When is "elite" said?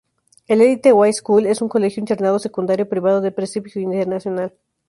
0.63-0.93